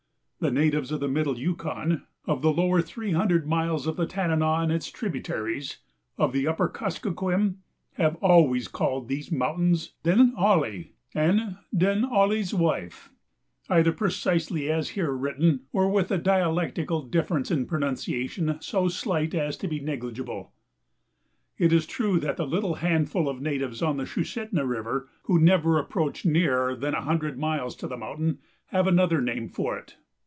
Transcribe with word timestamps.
The 0.41 0.49
natives 0.49 0.91
of 0.91 0.99
the 1.01 1.07
middle 1.07 1.37
Yukon, 1.37 2.07
of 2.25 2.41
the 2.41 2.51
lower 2.51 2.81
three 2.81 3.11
hundred 3.11 3.45
miles 3.45 3.85
of 3.85 3.95
the 3.95 4.07
Tanana 4.07 4.63
and 4.63 4.71
its 4.71 4.89
tributaries, 4.89 5.77
of 6.17 6.33
the 6.33 6.47
upper 6.47 6.67
Kuskokwim 6.67 7.57
have 7.93 8.15
always 8.15 8.67
called 8.67 9.07
these 9.07 9.31
mountains 9.31 9.93
"Denali" 10.03 10.23
(Den 10.33 10.33
ah'li) 10.35 10.91
and 11.13 11.57
"Denali's 11.71 12.55
Wife" 12.55 13.11
either 13.69 13.91
precisely 13.91 14.71
as 14.71 14.89
here 14.97 15.11
written, 15.11 15.67
or 15.71 15.91
with 15.91 16.09
a 16.09 16.17
dialectical 16.17 17.03
difference 17.03 17.51
in 17.51 17.67
pronunciation 17.67 18.57
so 18.61 18.87
slight 18.87 19.35
as 19.35 19.55
to 19.57 19.67
be 19.67 19.79
negligible. 19.79 20.53
It 21.59 21.71
is 21.71 21.85
true 21.85 22.19
that 22.19 22.37
the 22.37 22.47
little 22.47 22.73
handful 22.81 23.29
of 23.29 23.41
natives 23.43 23.83
on 23.83 23.97
the 23.97 24.05
Sushitna 24.07 24.65
River, 24.67 25.07
who 25.25 25.37
never 25.37 25.77
approach 25.77 26.25
nearer 26.25 26.75
than 26.75 26.95
a 26.95 27.01
hundred 27.01 27.37
miles 27.37 27.75
to 27.75 27.85
the 27.87 27.95
mountain, 27.95 28.39
have 28.69 28.87
another 28.87 29.21
name 29.21 29.47
for 29.47 29.77
it. 29.77 29.97